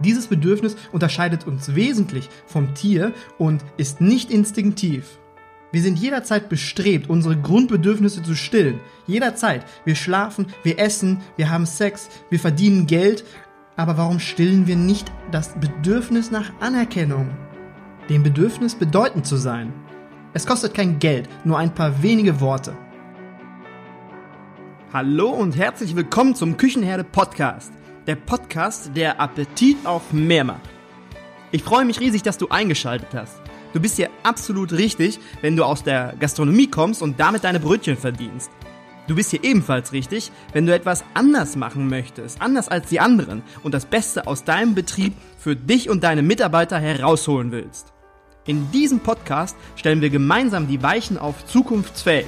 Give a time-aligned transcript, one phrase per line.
[0.00, 5.18] Dieses Bedürfnis unterscheidet uns wesentlich vom Tier und ist nicht instinktiv.
[5.72, 8.80] Wir sind jederzeit bestrebt, unsere Grundbedürfnisse zu stillen.
[9.06, 9.64] Jederzeit.
[9.84, 13.24] Wir schlafen, wir essen, wir haben Sex, wir verdienen Geld.
[13.76, 17.30] Aber warum stillen wir nicht das Bedürfnis nach Anerkennung?
[18.08, 19.72] Dem Bedürfnis bedeutend zu sein.
[20.32, 22.76] Es kostet kein Geld, nur ein paar wenige Worte.
[24.92, 27.72] Hallo und herzlich willkommen zum Küchenherde Podcast
[28.06, 30.60] der Podcast, der Appetit auf mehr macht.
[31.50, 33.40] Ich freue mich riesig, dass du eingeschaltet hast.
[33.72, 37.96] Du bist hier absolut richtig, wenn du aus der Gastronomie kommst und damit deine Brötchen
[37.96, 38.50] verdienst.
[39.08, 43.42] Du bist hier ebenfalls richtig, wenn du etwas anders machen möchtest, anders als die anderen
[43.62, 47.92] und das Beste aus deinem Betrieb für dich und deine Mitarbeiter herausholen willst.
[48.46, 52.26] In diesem Podcast stellen wir gemeinsam die Weichen auf zukunftsfähig.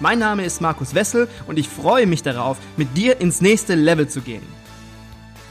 [0.00, 4.08] Mein Name ist Markus Wessel und ich freue mich darauf, mit dir ins nächste Level
[4.08, 4.57] zu gehen.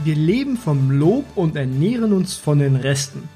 [0.03, 3.27] Wir leben vom Lob und ernähren uns von den Resten.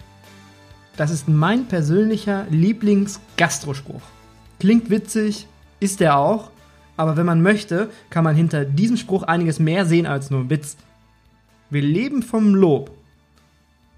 [0.96, 4.04] Das ist mein persönlicher Lieblings-Gastrospruch.
[4.60, 5.48] Klingt witzig,
[5.80, 6.52] ist er auch,
[6.98, 10.78] aber wenn man möchte, kann man hinter diesem Spruch einiges mehr sehen als nur Witz.
[11.72, 12.92] Wir leben vom Lob.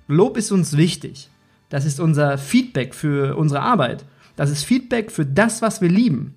[0.07, 1.29] Lob ist uns wichtig.
[1.67, 4.05] Das ist unser Feedback für unsere Arbeit.
[4.37, 6.35] Das ist Feedback für das, was wir lieben.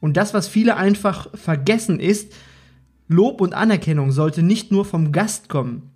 [0.00, 2.32] Und das, was viele einfach vergessen, ist,
[3.08, 5.90] Lob und Anerkennung sollte nicht nur vom Gast kommen.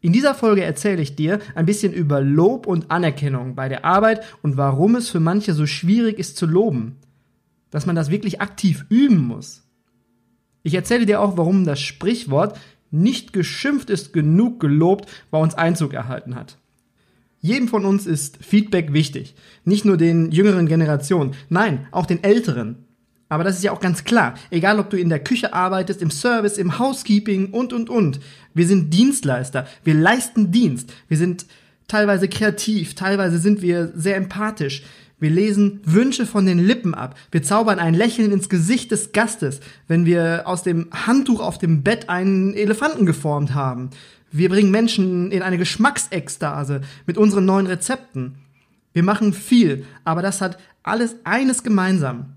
[0.00, 4.24] In dieser Folge erzähle ich dir ein bisschen über Lob und Anerkennung bei der Arbeit
[4.42, 6.96] und warum es für manche so schwierig ist zu loben.
[7.70, 9.64] Dass man das wirklich aktiv üben muss.
[10.62, 12.58] Ich erzähle dir auch, warum das Sprichwort
[12.90, 16.56] nicht geschimpft ist genug gelobt bei uns Einzug erhalten hat.
[17.40, 19.34] Jedem von uns ist Feedback wichtig.
[19.64, 22.85] Nicht nur den jüngeren Generationen, nein, auch den älteren.
[23.28, 24.34] Aber das ist ja auch ganz klar.
[24.50, 28.20] Egal, ob du in der Küche arbeitest, im Service, im Housekeeping und, und, und.
[28.54, 29.66] Wir sind Dienstleister.
[29.82, 30.92] Wir leisten Dienst.
[31.08, 31.46] Wir sind
[31.88, 32.94] teilweise kreativ.
[32.94, 34.84] Teilweise sind wir sehr empathisch.
[35.18, 37.16] Wir lesen Wünsche von den Lippen ab.
[37.30, 41.82] Wir zaubern ein Lächeln ins Gesicht des Gastes, wenn wir aus dem Handtuch auf dem
[41.82, 43.90] Bett einen Elefanten geformt haben.
[44.30, 48.36] Wir bringen Menschen in eine Geschmacksekstase mit unseren neuen Rezepten.
[48.92, 52.35] Wir machen viel, aber das hat alles eines gemeinsam.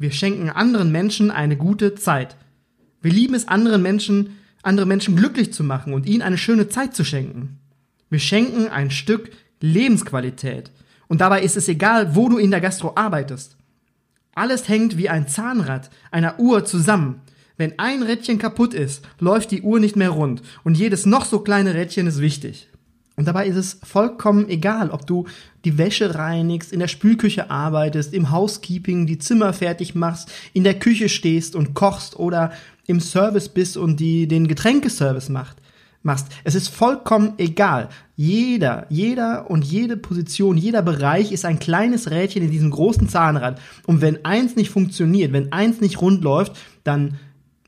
[0.00, 2.38] Wir schenken anderen Menschen eine gute Zeit.
[3.02, 6.96] Wir lieben es, anderen Menschen, andere Menschen glücklich zu machen und ihnen eine schöne Zeit
[6.96, 7.58] zu schenken.
[8.08, 9.30] Wir schenken ein Stück
[9.60, 10.70] Lebensqualität.
[11.06, 13.58] Und dabei ist es egal, wo du in der Gastro arbeitest.
[14.34, 17.20] Alles hängt wie ein Zahnrad einer Uhr zusammen.
[17.58, 21.40] Wenn ein Rädchen kaputt ist, läuft die Uhr nicht mehr rund und jedes noch so
[21.40, 22.70] kleine Rädchen ist wichtig.
[23.16, 25.26] Und dabei ist es vollkommen egal, ob du
[25.64, 30.78] die Wäsche reinigst, in der Spülküche arbeitest, im Housekeeping die Zimmer fertig machst, in der
[30.78, 32.52] Küche stehst und kochst oder
[32.86, 35.58] im Service bist und die den Getränkeservice macht,
[36.02, 36.28] machst.
[36.44, 37.88] Es ist vollkommen egal.
[38.16, 43.60] Jeder, jeder und jede Position, jeder Bereich ist ein kleines Rädchen in diesem großen Zahnrad.
[43.86, 47.18] Und wenn eins nicht funktioniert, wenn eins nicht rund läuft, dann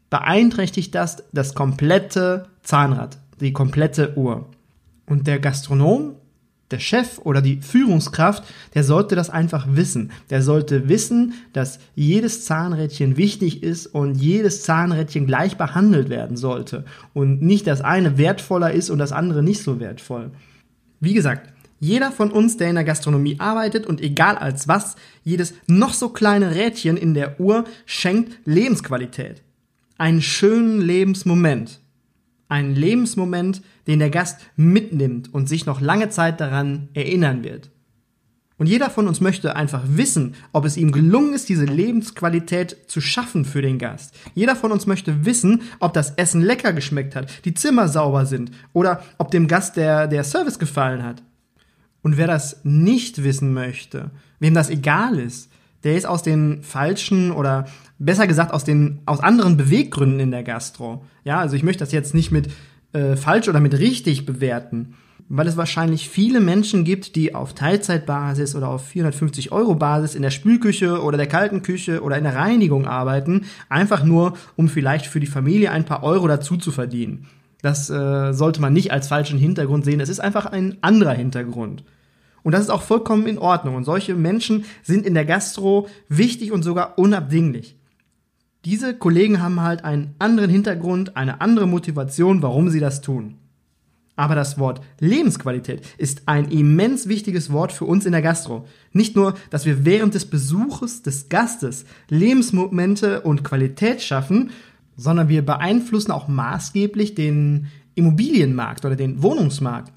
[0.08, 4.46] beeinträchtigt das das komplette Zahnrad, die komplette Uhr.
[5.06, 6.16] Und der Gastronom,
[6.72, 10.10] der Chef oder die Führungskraft, der sollte das einfach wissen.
[10.30, 16.84] Der sollte wissen, dass jedes Zahnrädchen wichtig ist und jedes Zahnrädchen gleich behandelt werden sollte.
[17.12, 20.32] Und nicht das eine wertvoller ist und das andere nicht so wertvoll.
[20.98, 25.52] Wie gesagt, jeder von uns, der in der Gastronomie arbeitet und egal als was, jedes
[25.66, 29.42] noch so kleine Rädchen in der Uhr schenkt Lebensqualität.
[29.98, 31.81] Einen schönen Lebensmoment.
[32.52, 37.70] Ein Lebensmoment, den der Gast mitnimmt und sich noch lange Zeit daran erinnern wird.
[38.58, 43.00] Und jeder von uns möchte einfach wissen, ob es ihm gelungen ist, diese Lebensqualität zu
[43.00, 44.14] schaffen für den Gast.
[44.34, 48.50] Jeder von uns möchte wissen, ob das Essen lecker geschmeckt hat, die Zimmer sauber sind
[48.74, 51.22] oder ob dem Gast der, der Service gefallen hat.
[52.02, 54.10] Und wer das nicht wissen möchte,
[54.40, 55.50] wem das egal ist,
[55.84, 57.66] der ist aus den falschen oder
[57.98, 61.04] besser gesagt aus den aus anderen Beweggründen in der Gastro.
[61.24, 62.48] Ja, also ich möchte das jetzt nicht mit
[62.92, 64.94] äh, falsch oder mit richtig bewerten,
[65.28, 70.22] weil es wahrscheinlich viele Menschen gibt, die auf Teilzeitbasis oder auf 450 Euro Basis in
[70.22, 75.06] der Spülküche oder der kalten Küche oder in der Reinigung arbeiten, einfach nur, um vielleicht
[75.06, 77.28] für die Familie ein paar Euro dazu zu verdienen.
[77.62, 80.00] Das äh, sollte man nicht als falschen Hintergrund sehen.
[80.00, 81.84] Es ist einfach ein anderer Hintergrund.
[82.42, 83.74] Und das ist auch vollkommen in Ordnung.
[83.76, 87.76] Und solche Menschen sind in der Gastro wichtig und sogar unabdinglich.
[88.64, 93.38] Diese Kollegen haben halt einen anderen Hintergrund, eine andere Motivation, warum sie das tun.
[94.14, 98.66] Aber das Wort Lebensqualität ist ein immens wichtiges Wort für uns in der Gastro.
[98.92, 104.50] Nicht nur, dass wir während des Besuches des Gastes Lebensmomente und Qualität schaffen,
[104.96, 109.92] sondern wir beeinflussen auch maßgeblich den Immobilienmarkt oder den Wohnungsmarkt.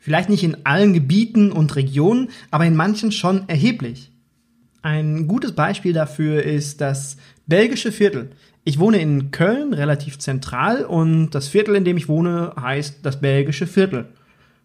[0.00, 4.10] Vielleicht nicht in allen Gebieten und Regionen, aber in manchen schon erheblich.
[4.82, 8.30] Ein gutes Beispiel dafür ist das belgische Viertel.
[8.64, 13.20] Ich wohne in Köln, relativ zentral, und das Viertel, in dem ich wohne, heißt das
[13.20, 14.06] belgische Viertel.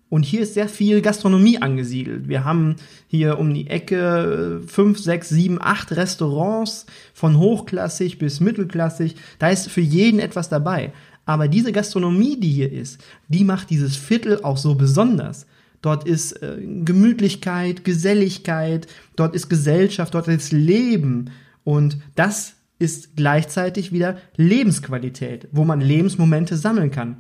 [0.08, 2.30] Und hier ist sehr viel Gastronomie angesiedelt.
[2.30, 2.76] Wir haben
[3.08, 9.16] hier um die Ecke fünf, sechs, sieben, acht Restaurants von hochklassig bis mittelklassig.
[9.40, 10.94] Da ist für jeden etwas dabei.
[11.26, 15.48] Aber diese Gastronomie, die hier ist, die macht dieses Viertel auch so besonders.
[15.82, 21.32] Dort ist äh, Gemütlichkeit, Geselligkeit, dort ist Gesellschaft, dort ist Leben.
[21.64, 27.18] Und das ist gleichzeitig wieder Lebensqualität, wo man Lebensmomente sammeln kann.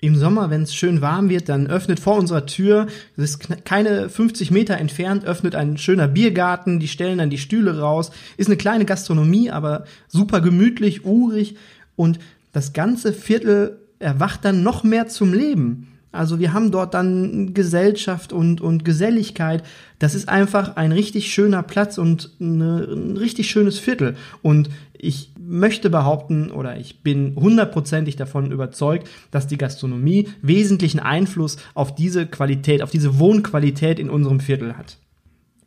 [0.00, 2.86] Im Sommer, wenn es schön warm wird, dann öffnet vor unserer Tür,
[3.16, 7.78] das ist keine 50 Meter entfernt, öffnet ein schöner Biergarten, die stellen dann die Stühle
[7.80, 11.56] raus, ist eine kleine Gastronomie, aber super gemütlich, urig
[11.96, 12.18] und
[12.56, 15.88] das ganze Viertel erwacht dann noch mehr zum Leben.
[16.10, 19.62] Also wir haben dort dann Gesellschaft und, und Geselligkeit.
[19.98, 24.16] Das ist einfach ein richtig schöner Platz und eine, ein richtig schönes Viertel.
[24.40, 31.58] Und ich möchte behaupten oder ich bin hundertprozentig davon überzeugt, dass die Gastronomie wesentlichen Einfluss
[31.74, 34.96] auf diese Qualität, auf diese Wohnqualität in unserem Viertel hat.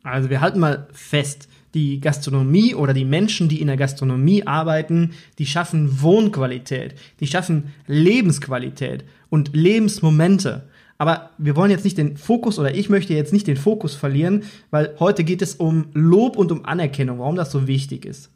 [0.02, 5.12] Also wir halten mal fest, die Gastronomie oder die Menschen, die in der Gastronomie arbeiten,
[5.38, 10.68] die schaffen Wohnqualität, die schaffen Lebensqualität und Lebensmomente.
[10.98, 14.42] Aber wir wollen jetzt nicht den Fokus oder ich möchte jetzt nicht den Fokus verlieren,
[14.70, 18.30] weil heute geht es um Lob und um Anerkennung, warum das so wichtig ist.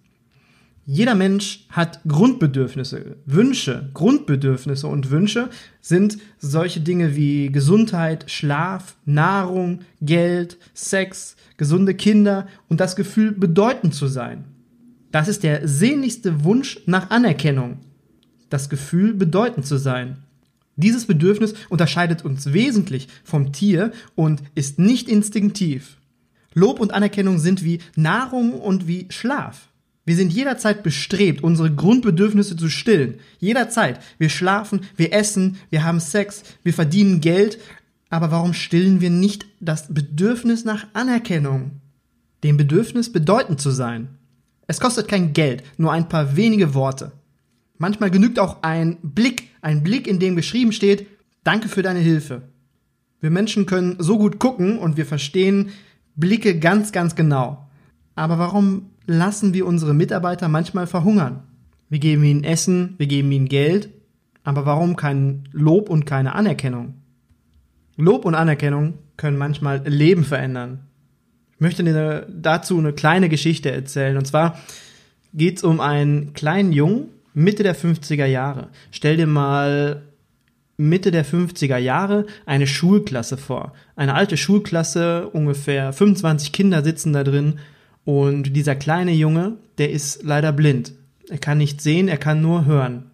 [0.86, 3.88] Jeder Mensch hat Grundbedürfnisse, Wünsche.
[3.94, 5.48] Grundbedürfnisse und Wünsche
[5.80, 13.94] sind solche Dinge wie Gesundheit, Schlaf, Nahrung, Geld, Sex, gesunde Kinder und das Gefühl, bedeutend
[13.94, 14.44] zu sein.
[15.10, 17.78] Das ist der sehnlichste Wunsch nach Anerkennung.
[18.50, 20.18] Das Gefühl, bedeutend zu sein.
[20.76, 25.96] Dieses Bedürfnis unterscheidet uns wesentlich vom Tier und ist nicht instinktiv.
[26.52, 29.68] Lob und Anerkennung sind wie Nahrung und wie Schlaf.
[30.06, 33.20] Wir sind jederzeit bestrebt, unsere Grundbedürfnisse zu stillen.
[33.38, 34.00] Jederzeit.
[34.18, 37.58] Wir schlafen, wir essen, wir haben Sex, wir verdienen Geld.
[38.10, 41.80] Aber warum stillen wir nicht das Bedürfnis nach Anerkennung?
[42.42, 44.08] Dem Bedürfnis bedeutend zu sein.
[44.66, 47.12] Es kostet kein Geld, nur ein paar wenige Worte.
[47.78, 51.06] Manchmal genügt auch ein Blick, ein Blick, in dem geschrieben steht,
[51.42, 52.42] danke für deine Hilfe.
[53.20, 55.70] Wir Menschen können so gut gucken und wir verstehen
[56.14, 57.68] Blicke ganz, ganz genau.
[58.14, 61.42] Aber warum lassen wir unsere Mitarbeiter manchmal verhungern.
[61.88, 63.90] Wir geben ihnen Essen, wir geben ihnen Geld,
[64.42, 66.94] aber warum kein Lob und keine Anerkennung?
[67.96, 70.80] Lob und Anerkennung können manchmal Leben verändern.
[71.54, 74.16] Ich möchte dir dazu eine kleine Geschichte erzählen.
[74.16, 74.58] Und zwar
[75.32, 78.68] geht es um einen kleinen Jungen, Mitte der 50er Jahre.
[78.90, 80.02] Stell dir mal
[80.76, 83.72] Mitte der 50er Jahre eine Schulklasse vor.
[83.94, 87.60] Eine alte Schulklasse, ungefähr 25 Kinder sitzen da drin
[88.04, 90.92] und dieser kleine Junge, der ist leider blind.
[91.28, 93.04] Er kann nicht sehen, er kann nur hören.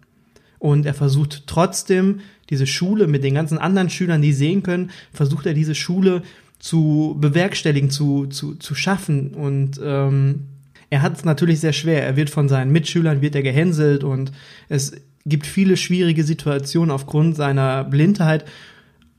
[0.59, 5.45] Und er versucht trotzdem, diese Schule mit den ganzen anderen Schülern, die sehen können, versucht
[5.45, 6.21] er diese Schule
[6.59, 9.33] zu bewerkstelligen, zu, zu, zu schaffen.
[9.33, 10.47] Und ähm,
[10.89, 12.05] er hat es natürlich sehr schwer.
[12.05, 14.33] Er wird von seinen Mitschülern, wird er gehänselt und
[14.67, 14.91] es
[15.25, 18.43] gibt viele schwierige Situationen aufgrund seiner Blindheit.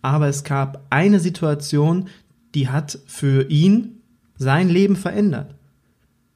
[0.02, 2.08] Aber es gab eine Situation,
[2.54, 4.02] die hat für ihn
[4.36, 5.54] sein Leben verändert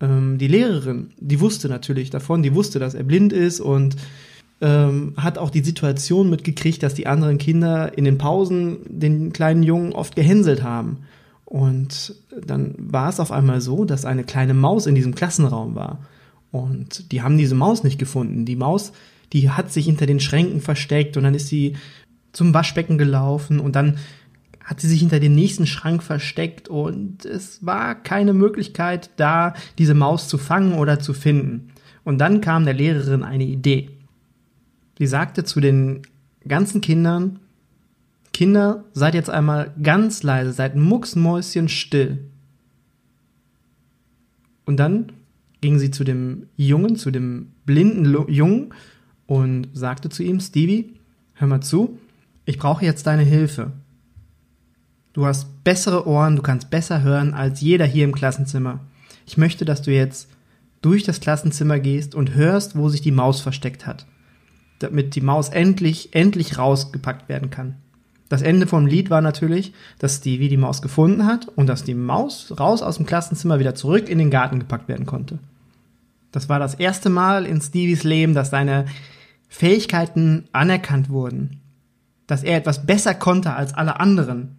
[0.01, 3.97] ähm, die Lehrerin, die wusste natürlich davon, die wusste, dass er blind ist und
[4.61, 9.63] ähm, hat auch die Situation mitgekriegt, dass die anderen Kinder in den Pausen den kleinen
[9.63, 10.99] Jungen oft gehänselt haben.
[11.45, 16.01] Und dann war es auf einmal so, dass eine kleine Maus in diesem Klassenraum war.
[16.51, 18.45] Und die haben diese Maus nicht gefunden.
[18.45, 18.93] Die Maus,
[19.33, 21.77] die hat sich hinter den Schränken versteckt und dann ist sie
[22.33, 23.99] zum Waschbecken gelaufen und dann
[24.67, 29.95] hat sie sich hinter dem nächsten Schrank versteckt und es war keine Möglichkeit da, diese
[29.95, 31.69] Maus zu fangen oder zu finden.
[32.03, 33.91] Und dann kam der Lehrerin eine Idee.
[34.99, 36.03] Sie sagte zu den
[36.47, 37.39] ganzen Kindern,
[38.33, 42.25] Kinder, seid jetzt einmal ganz leise, seid mucksmäuschen still.
[44.65, 45.13] Und dann
[45.61, 48.75] ging sie zu dem Jungen, zu dem blinden Jungen
[49.27, 50.95] und sagte zu ihm, Stevie,
[51.35, 51.99] hör mal zu,
[52.45, 53.73] ich brauche jetzt deine Hilfe.
[55.17, 58.81] Du hast bessere Ohren, du kannst besser hören als jeder hier im Klassenzimmer.
[59.25, 60.29] Ich möchte, dass du jetzt
[60.83, 64.05] durch das Klassenzimmer gehst und hörst, wo sich die Maus versteckt hat.
[64.79, 67.77] Damit die Maus endlich, endlich rausgepackt werden kann.
[68.29, 71.95] Das Ende vom Lied war natürlich, dass Stevie die Maus gefunden hat und dass die
[71.95, 75.39] Maus raus aus dem Klassenzimmer wieder zurück in den Garten gepackt werden konnte.
[76.31, 78.85] Das war das erste Mal in Stevies Leben, dass seine
[79.49, 81.63] Fähigkeiten anerkannt wurden.
[82.27, 84.59] dass er etwas besser konnte als alle anderen.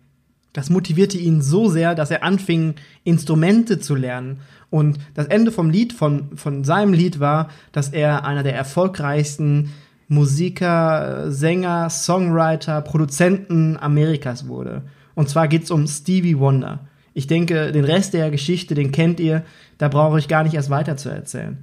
[0.53, 4.39] Das motivierte ihn so sehr, dass er anfing, Instrumente zu lernen.
[4.69, 9.71] Und das Ende vom Lied, von, von seinem Lied war, dass er einer der erfolgreichsten
[10.07, 14.83] Musiker, Sänger, Songwriter, Produzenten Amerikas wurde.
[15.15, 16.87] Und zwar geht's um Stevie Wonder.
[17.13, 19.43] Ich denke, den Rest der Geschichte, den kennt ihr,
[19.77, 21.57] da brauche ich gar nicht erst weiter zu erzählen.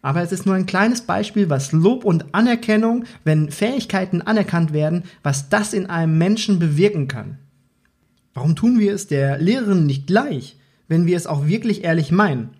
[0.00, 5.04] Aber es ist nur ein kleines Beispiel, was Lob und Anerkennung, wenn Fähigkeiten anerkannt werden,
[5.22, 7.38] was das in einem Menschen bewirken kann.
[8.38, 10.54] Warum tun wir es der Lehrerin nicht gleich,
[10.86, 12.50] wenn wir es auch wirklich ehrlich meinen?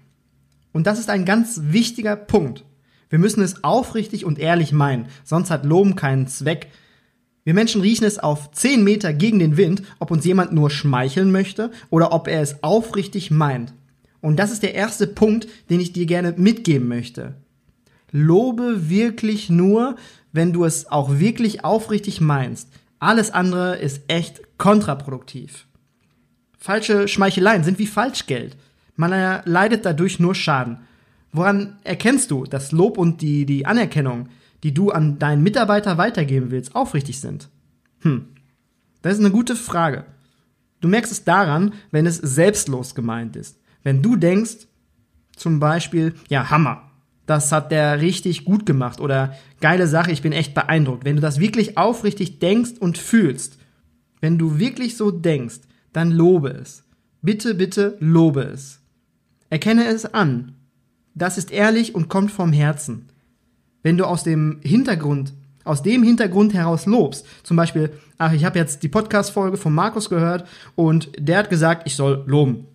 [0.72, 2.64] Und das ist ein ganz wichtiger Punkt.
[3.10, 6.66] Wir müssen es aufrichtig und ehrlich meinen, sonst hat Loben keinen Zweck.
[7.44, 11.30] Wir Menschen riechen es auf 10 Meter gegen den Wind, ob uns jemand nur schmeicheln
[11.30, 13.72] möchte oder ob er es aufrichtig meint.
[14.20, 17.36] Und das ist der erste Punkt, den ich dir gerne mitgeben möchte.
[18.10, 19.94] Lobe wirklich nur,
[20.32, 22.68] wenn du es auch wirklich aufrichtig meinst.
[22.98, 25.67] Alles andere ist echt kontraproduktiv.
[26.58, 28.56] Falsche Schmeicheleien sind wie Falschgeld.
[28.96, 30.78] Man leidet dadurch nur Schaden.
[31.32, 34.28] Woran erkennst du, dass Lob und die, die Anerkennung,
[34.62, 37.48] die du an deinen Mitarbeiter weitergeben willst, aufrichtig sind?
[38.00, 38.28] Hm,
[39.02, 40.04] das ist eine gute Frage.
[40.80, 43.60] Du merkst es daran, wenn es selbstlos gemeint ist.
[43.82, 44.66] Wenn du denkst,
[45.36, 46.90] zum Beispiel, ja, Hammer,
[47.26, 51.04] das hat der richtig gut gemacht oder geile Sache, ich bin echt beeindruckt.
[51.04, 53.58] Wenn du das wirklich aufrichtig denkst und fühlst,
[54.20, 55.60] wenn du wirklich so denkst,
[55.98, 56.84] dann lobe es.
[57.20, 58.80] Bitte, bitte lobe es.
[59.50, 60.54] Erkenne es an.
[61.14, 63.08] Das ist ehrlich und kommt vom Herzen.
[63.82, 68.58] Wenn du aus dem Hintergrund, aus dem Hintergrund heraus lobst, zum Beispiel, ach, ich habe
[68.58, 72.66] jetzt die Podcast-Folge von Markus gehört und der hat gesagt, ich soll loben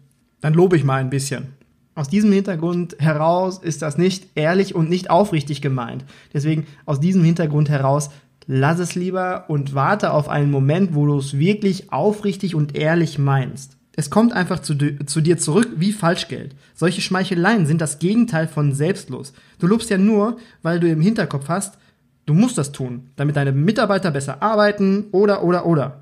[0.43, 1.53] dann lobe ich mal ein bisschen.
[1.95, 6.03] Aus diesem Hintergrund heraus ist das nicht ehrlich und nicht aufrichtig gemeint.
[6.33, 8.09] Deswegen aus diesem Hintergrund heraus
[8.47, 13.19] lass es lieber und warte auf einen Moment, wo du es wirklich aufrichtig und ehrlich
[13.19, 13.77] meinst.
[13.95, 16.55] Es kommt einfach zu, zu, dir zurück wie Falschgeld.
[16.73, 19.33] Solche Schmeicheleien sind das Gegenteil von selbstlos.
[19.59, 21.77] Du lobst ja nur, weil du im Hinterkopf hast,
[22.25, 26.01] du musst das tun, damit deine Mitarbeiter besser arbeiten oder oder oder.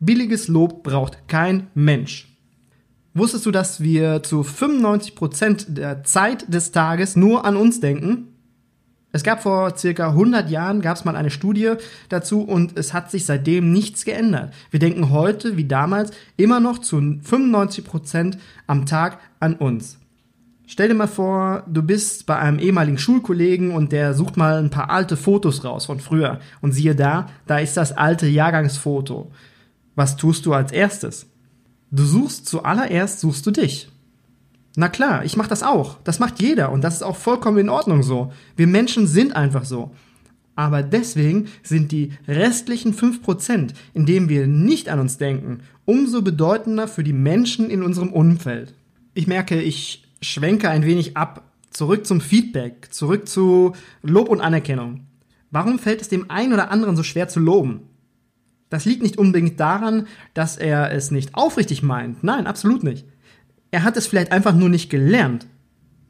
[0.00, 2.28] Billiges Lob braucht kein Mensch.
[3.14, 8.28] Wusstest du, dass wir zu 95% der Zeit des Tages nur an uns denken?
[9.12, 11.72] Es gab vor circa 100 Jahren gab es mal eine Studie
[12.08, 14.54] dazu und es hat sich seitdem nichts geändert.
[14.70, 18.38] Wir denken heute wie damals immer noch zu 95%
[18.68, 19.98] am Tag an uns.
[20.66, 24.70] Stell dir mal vor, du bist bei einem ehemaligen Schulkollegen und der sucht mal ein
[24.70, 29.32] paar alte Fotos raus von früher und siehe da, da ist das alte Jahrgangsfoto.
[29.96, 31.26] Was tust du als erstes?
[31.90, 33.90] Du suchst zuallererst, suchst du dich.
[34.76, 35.98] Na klar, ich mach das auch.
[36.04, 38.32] Das macht jeder und das ist auch vollkommen in Ordnung so.
[38.56, 39.90] Wir Menschen sind einfach so.
[40.54, 46.86] Aber deswegen sind die restlichen 5%, in denen wir nicht an uns denken, umso bedeutender
[46.86, 48.74] für die Menschen in unserem Umfeld.
[49.14, 53.72] Ich merke, ich schwenke ein wenig ab, zurück zum Feedback, zurück zu
[54.02, 55.06] Lob und Anerkennung.
[55.50, 57.80] Warum fällt es dem einen oder anderen so schwer zu loben?
[58.68, 62.22] Das liegt nicht unbedingt daran, dass er es nicht aufrichtig meint.
[62.22, 63.04] Nein, absolut nicht.
[63.70, 65.46] Er hat es vielleicht einfach nur nicht gelernt.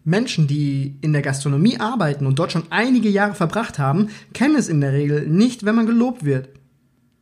[0.05, 4.69] Menschen, die in der Gastronomie arbeiten und dort schon einige Jahre verbracht haben, kennen es
[4.69, 6.49] in der Regel nicht, wenn man gelobt wird.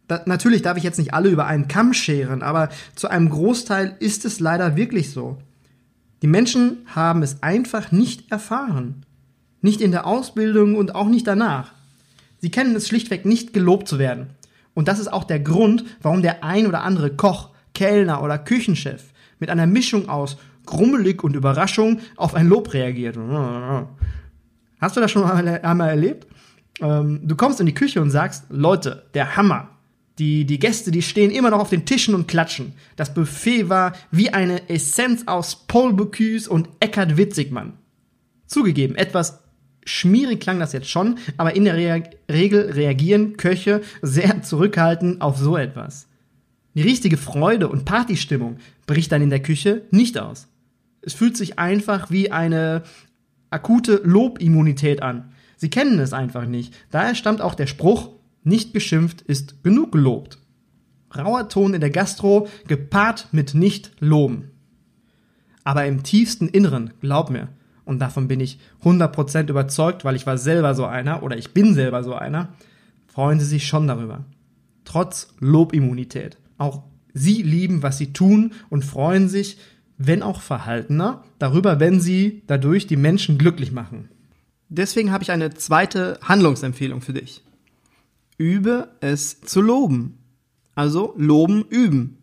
[0.07, 3.97] Da, natürlich darf ich jetzt nicht alle über einen Kamm scheren, aber zu einem Großteil
[3.99, 5.39] ist es leider wirklich so.
[6.23, 9.05] Die Menschen haben es einfach nicht erfahren.
[9.61, 11.73] Nicht in der Ausbildung und auch nicht danach.
[12.39, 14.29] Sie kennen es schlichtweg nicht, gelobt zu werden.
[14.73, 19.03] Und das ist auch der Grund, warum der ein oder andere Koch, Kellner oder Küchenchef
[19.39, 23.17] mit einer Mischung aus Grummelig und Überraschung auf ein Lob reagiert.
[24.81, 26.27] Hast du das schon einmal erlebt?
[26.81, 29.71] Ähm, du kommst in die Küche und sagst, Leute, der Hammer.
[30.19, 32.73] Die, die Gäste, die stehen immer noch auf den Tischen und klatschen.
[32.97, 37.75] Das Buffet war wie eine Essenz aus Paul Bocuse und Eckhard Witzigmann.
[38.47, 39.39] Zugegeben, etwas
[39.89, 45.39] Schmierig klang das jetzt schon, aber in der Re Regel reagieren Köche sehr zurückhaltend auf
[45.39, 46.08] so etwas.
[46.75, 50.49] Die richtige Freude und Partystimmung bricht dann in der Küche nicht aus.
[51.03, 52.83] Es fühlt sich einfach wie eine
[53.51, 55.33] akute Lobimmunität an.
[55.57, 56.75] Sie kennen es einfach nicht.
[56.91, 58.11] Daher stammt auch der Spruch,
[58.45, 60.39] nicht geschimpft ist genug gelobt.
[61.17, 64.51] Rauer Ton in der Gastro, gepaart mit nicht loben.
[65.65, 67.49] Aber im tiefsten Inneren, glaub mir,
[67.85, 71.75] und davon bin ich 100% überzeugt, weil ich war selber so einer oder ich bin
[71.75, 72.51] selber so einer,
[73.07, 74.25] freuen sie sich schon darüber.
[74.85, 76.37] Trotz Lobimmunität.
[76.59, 76.83] Auch
[77.15, 79.59] sie lieben, was sie tun und freuen sich,
[79.97, 84.09] wenn auch verhaltener, darüber, wenn sie dadurch die Menschen glücklich machen.
[84.69, 87.43] Deswegen habe ich eine zweite Handlungsempfehlung für dich.
[88.37, 90.19] übe es zu loben.
[90.75, 92.19] Also loben, üben.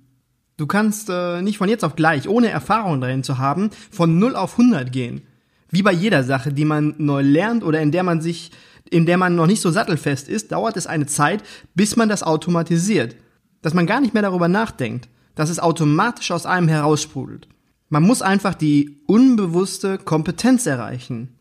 [0.55, 4.37] Du kannst äh, nicht von jetzt auf gleich, ohne Erfahrung darin zu haben, von 0
[4.37, 5.23] auf 100 gehen.
[5.69, 8.51] Wie bei jeder Sache, die man neu lernt oder in der man sich,
[8.89, 12.23] in der man noch nicht so sattelfest ist, dauert es eine Zeit, bis man das
[12.23, 13.17] automatisiert.
[13.65, 17.47] Dass man gar nicht mehr darüber nachdenkt, dass es automatisch aus einem heraussprudelt.
[17.89, 21.39] Man muss einfach die unbewusste Kompetenz erreichen.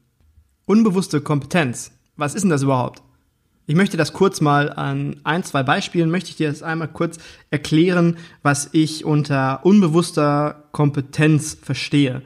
[0.64, 1.90] Unbewusste Kompetenz.
[2.16, 3.02] Was ist denn das überhaupt?
[3.66, 7.18] Ich möchte das kurz mal an ein, zwei Beispielen, möchte ich dir das einmal kurz
[7.50, 12.22] erklären, was ich unter unbewusster Kompetenz verstehe.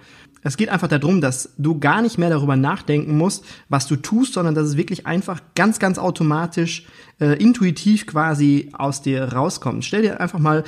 [0.48, 4.32] Es geht einfach darum, dass du gar nicht mehr darüber nachdenken musst, was du tust,
[4.32, 6.86] sondern dass es wirklich einfach ganz, ganz automatisch,
[7.20, 9.84] äh, intuitiv quasi aus dir rauskommt.
[9.84, 10.64] Stell dir einfach mal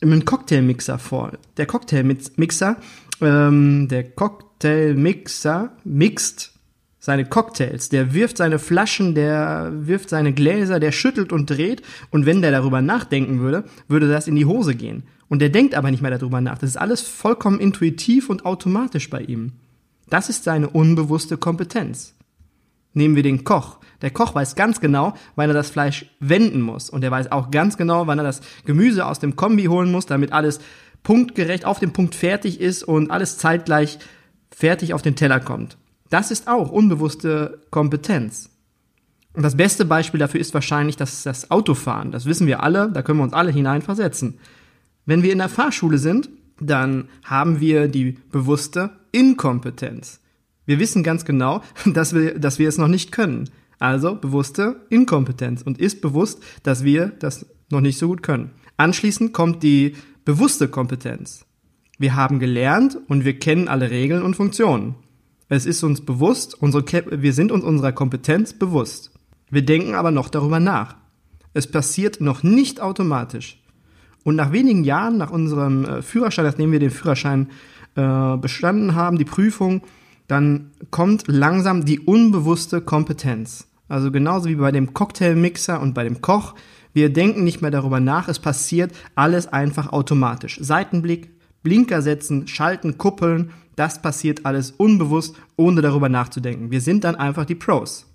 [0.00, 1.32] einen Cocktailmixer vor.
[1.56, 2.76] Der Cocktailmixer,
[3.20, 6.52] ähm, der Cocktailmixer mixt
[7.00, 12.24] seine Cocktails, der wirft seine Flaschen, der wirft seine Gläser, der schüttelt und dreht und
[12.26, 15.04] wenn der darüber nachdenken würde, würde das in die Hose gehen.
[15.28, 16.58] Und der denkt aber nicht mehr darüber nach.
[16.58, 19.52] Das ist alles vollkommen intuitiv und automatisch bei ihm.
[20.08, 22.14] Das ist seine unbewusste Kompetenz.
[22.94, 23.78] Nehmen wir den Koch.
[24.00, 26.88] Der Koch weiß ganz genau, wann er das Fleisch wenden muss.
[26.88, 30.06] Und er weiß auch ganz genau, wann er das Gemüse aus dem Kombi holen muss,
[30.06, 30.60] damit alles
[31.02, 33.98] punktgerecht auf dem Punkt fertig ist und alles zeitgleich
[34.50, 35.76] fertig auf den Teller kommt.
[36.10, 38.50] Das ist auch unbewusste Kompetenz.
[39.34, 42.10] Und das beste Beispiel dafür ist wahrscheinlich das, das Autofahren.
[42.10, 44.38] Das wissen wir alle, da können wir uns alle hineinversetzen.
[45.08, 46.28] Wenn wir in der Fahrschule sind,
[46.60, 50.20] dann haben wir die bewusste Inkompetenz.
[50.66, 53.48] Wir wissen ganz genau, dass wir, dass wir es noch nicht können.
[53.78, 58.50] Also bewusste Inkompetenz und ist bewusst, dass wir das noch nicht so gut können.
[58.76, 59.94] Anschließend kommt die
[60.26, 61.46] bewusste Kompetenz.
[61.98, 64.94] Wir haben gelernt und wir kennen alle Regeln und Funktionen.
[65.48, 66.84] Es ist uns bewusst, unsere,
[67.22, 69.10] wir sind uns unserer Kompetenz bewusst.
[69.48, 70.96] Wir denken aber noch darüber nach.
[71.54, 73.62] Es passiert noch nicht automatisch.
[74.24, 77.48] Und nach wenigen Jahren, nach unserem äh, Führerschein, nachdem wir den Führerschein
[77.94, 79.82] äh, bestanden haben, die Prüfung,
[80.26, 83.66] dann kommt langsam die unbewusste Kompetenz.
[83.88, 86.54] Also genauso wie bei dem Cocktailmixer und bei dem Koch.
[86.92, 90.58] Wir denken nicht mehr darüber nach, es passiert alles einfach automatisch.
[90.60, 91.30] Seitenblick,
[91.62, 96.70] Blinker setzen, schalten, kuppeln, das passiert alles unbewusst, ohne darüber nachzudenken.
[96.70, 98.07] Wir sind dann einfach die Pros.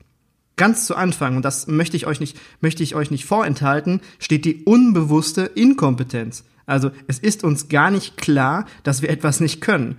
[0.55, 4.45] Ganz zu Anfang, und das möchte ich euch nicht, möchte ich euch nicht vorenthalten, steht
[4.45, 6.43] die unbewusste Inkompetenz.
[6.65, 9.97] Also es ist uns gar nicht klar, dass wir etwas nicht können.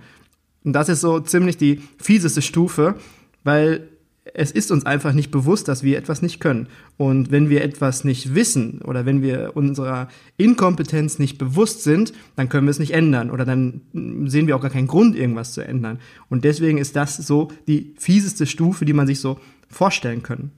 [0.63, 2.95] Und das ist so ziemlich die fieseste Stufe,
[3.43, 3.89] weil
[4.33, 6.67] es ist uns einfach nicht bewusst, dass wir etwas nicht können.
[6.97, 12.49] Und wenn wir etwas nicht wissen oder wenn wir unserer Inkompetenz nicht bewusst sind, dann
[12.49, 13.81] können wir es nicht ändern oder dann
[14.25, 15.99] sehen wir auch gar keinen Grund, irgendwas zu ändern.
[16.27, 20.51] Und deswegen ist das so die fieseste Stufe, die man sich so vorstellen kann.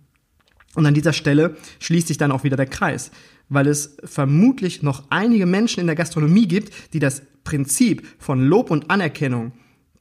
[0.75, 3.11] Und an dieser Stelle schließt sich dann auch wieder der Kreis,
[3.49, 8.69] weil es vermutlich noch einige Menschen in der Gastronomie gibt, die das Prinzip von Lob
[8.69, 9.53] und Anerkennung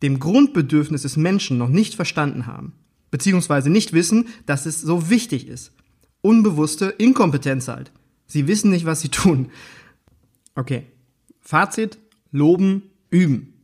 [0.02, 2.74] dem Grundbedürfnis des Menschen noch nicht verstanden haben,
[3.10, 5.72] beziehungsweise nicht wissen, dass es so wichtig ist.
[6.20, 7.92] Unbewusste Inkompetenz halt.
[8.26, 9.50] Sie wissen nicht, was sie tun.
[10.54, 10.86] Okay.
[11.40, 11.98] Fazit,
[12.32, 13.54] loben, üben.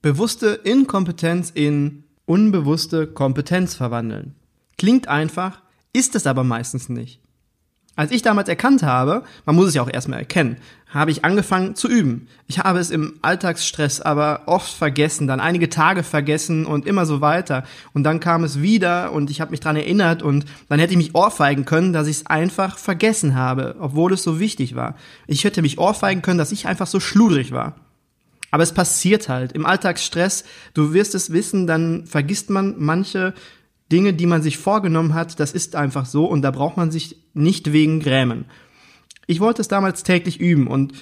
[0.00, 4.36] Bewusste Inkompetenz in unbewusste Kompetenz verwandeln.
[4.78, 5.60] Klingt einfach,
[5.92, 7.20] ist es aber meistens nicht.
[7.98, 11.74] Als ich damals erkannt habe, man muss es ja auch erstmal erkennen, habe ich angefangen
[11.74, 12.28] zu üben.
[12.46, 17.20] Ich habe es im Alltagsstress aber oft vergessen, dann einige Tage vergessen und immer so
[17.20, 17.64] weiter.
[17.94, 20.96] Und dann kam es wieder und ich habe mich dran erinnert und dann hätte ich
[20.96, 24.94] mich ohrfeigen können, dass ich es einfach vergessen habe, obwohl es so wichtig war.
[25.26, 27.74] Ich hätte mich ohrfeigen können, dass ich einfach so schludrig war.
[28.52, 29.52] Aber es passiert halt.
[29.52, 33.34] Im Alltagsstress, du wirst es wissen, dann vergisst man manche
[33.90, 37.16] Dinge, die man sich vorgenommen hat, das ist einfach so und da braucht man sich
[37.34, 38.44] nicht wegen grämen.
[39.26, 40.92] Ich wollte es damals täglich üben und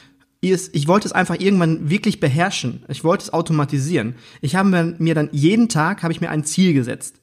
[0.41, 2.85] ich wollte es einfach irgendwann wirklich beherrschen.
[2.89, 4.15] Ich wollte es automatisieren.
[4.41, 7.21] Ich habe mir dann jeden Tag habe ich mir ein Ziel gesetzt.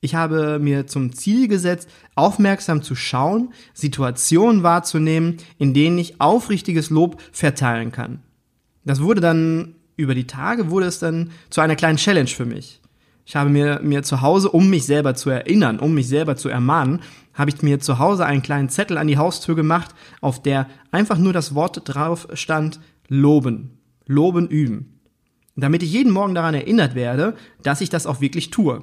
[0.00, 6.90] Ich habe mir zum Ziel gesetzt, aufmerksam zu schauen, Situationen wahrzunehmen, in denen ich aufrichtiges
[6.90, 8.20] Lob verteilen kann.
[8.84, 12.80] Das wurde dann über die Tage wurde es dann zu einer kleinen Challenge für mich.
[13.24, 16.48] Ich habe mir, mir zu Hause, um mich selber zu erinnern, um mich selber zu
[16.48, 17.00] ermahnen,
[17.34, 21.18] habe ich mir zu Hause einen kleinen Zettel an die Haustür gemacht, auf der einfach
[21.18, 23.78] nur das Wort drauf stand, loben.
[24.06, 25.00] Loben üben.
[25.54, 28.82] Damit ich jeden Morgen daran erinnert werde, dass ich das auch wirklich tue.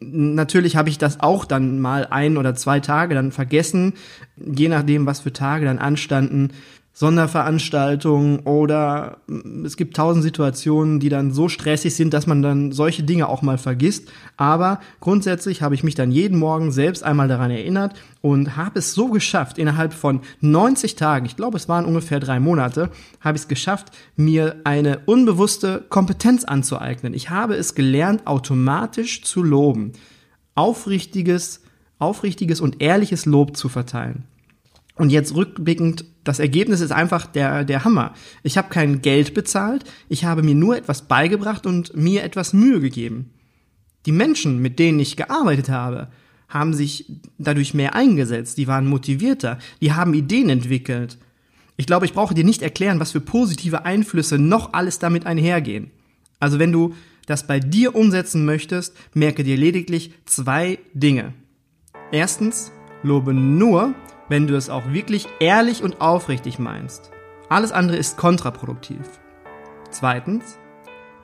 [0.00, 3.94] Natürlich habe ich das auch dann mal ein oder zwei Tage dann vergessen,
[4.36, 6.50] je nachdem, was für Tage dann anstanden.
[6.98, 12.72] Sonderveranstaltungen oder mm, es gibt tausend Situationen, die dann so stressig sind, dass man dann
[12.72, 14.10] solche Dinge auch mal vergisst.
[14.38, 18.94] Aber grundsätzlich habe ich mich dann jeden Morgen selbst einmal daran erinnert und habe es
[18.94, 22.88] so geschafft, innerhalb von 90 Tagen, ich glaube es waren ungefähr drei Monate,
[23.20, 27.12] habe ich es geschafft, mir eine unbewusste Kompetenz anzueignen.
[27.12, 29.92] Ich habe es gelernt, automatisch zu loben.
[30.54, 31.60] Aufrichtiges,
[31.98, 34.24] aufrichtiges und ehrliches Lob zu verteilen.
[34.96, 38.14] Und jetzt rückblickend, das Ergebnis ist einfach der, der Hammer.
[38.42, 42.80] Ich habe kein Geld bezahlt, ich habe mir nur etwas beigebracht und mir etwas Mühe
[42.80, 43.30] gegeben.
[44.06, 46.08] Die Menschen, mit denen ich gearbeitet habe,
[46.48, 51.18] haben sich dadurch mehr eingesetzt, die waren motivierter, die haben Ideen entwickelt.
[51.76, 55.90] Ich glaube, ich brauche dir nicht erklären, was für positive Einflüsse noch alles damit einhergehen.
[56.40, 56.94] Also wenn du
[57.26, 61.34] das bei dir umsetzen möchtest, merke dir lediglich zwei Dinge.
[62.12, 62.70] Erstens,
[63.02, 63.94] lobe nur,
[64.28, 67.10] wenn du es auch wirklich ehrlich und aufrichtig meinst.
[67.48, 69.00] Alles andere ist kontraproduktiv.
[69.90, 70.58] Zweitens,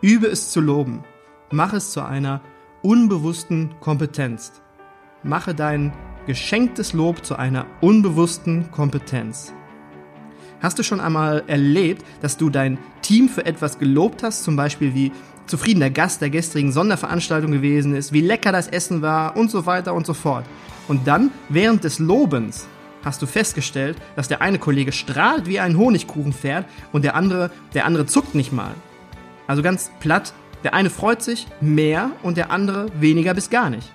[0.01, 1.05] übe es zu loben.
[1.51, 2.41] Mach es zu einer
[2.83, 4.63] unbewussten Kompetenz.
[5.23, 5.93] Mache dein
[6.27, 9.53] geschenktes Lob zu einer unbewussten Kompetenz.
[10.61, 14.95] Hast du schon einmal erlebt, dass du dein Team für etwas gelobt hast, zum Beispiel
[14.95, 15.11] wie
[15.47, 19.67] zufrieden der Gast der gestrigen Sonderveranstaltung gewesen ist, wie lecker das Essen war und so
[19.67, 20.45] weiter und so fort.
[20.87, 22.69] Und dann, während des Lobens,
[23.05, 27.85] hast du festgestellt, dass der eine Kollege strahlt wie ein Honigkuchenpferd und der andere, der
[27.85, 28.75] andere zuckt nicht mal.
[29.47, 30.33] Also ganz platt,
[30.65, 33.91] der eine freut sich mehr und der andere weniger bis gar nicht.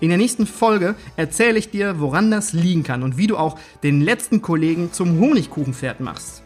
[0.00, 3.58] In der nächsten Folge erzähle ich dir, woran das liegen kann und wie du auch
[3.82, 6.42] den letzten Kollegen zum Honigkuchenpferd machst.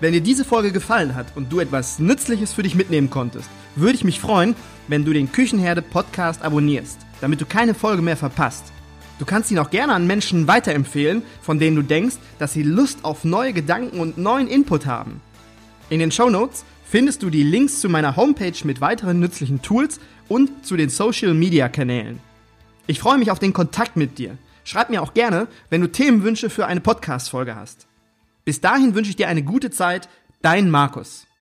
[0.00, 3.94] Wenn dir diese Folge gefallen hat und du etwas Nützliches für dich mitnehmen konntest, würde
[3.94, 4.54] ich mich freuen,
[4.88, 8.64] wenn du den Küchenherde Podcast abonnierst, damit du keine Folge mehr verpasst.
[9.18, 13.04] Du kannst ihn auch gerne an Menschen weiterempfehlen, von denen du denkst, dass sie Lust
[13.04, 15.20] auf neue Gedanken und neuen Input haben.
[15.88, 20.00] In den Show Notes findest du die Links zu meiner Homepage mit weiteren nützlichen Tools
[20.28, 22.18] und zu den Social Media Kanälen.
[22.86, 24.36] Ich freue mich auf den Kontakt mit dir.
[24.64, 27.86] Schreib mir auch gerne, wenn du Themenwünsche für eine Podcast-Folge hast.
[28.44, 30.08] Bis dahin wünsche ich dir eine gute Zeit,
[30.42, 31.26] dein Markus.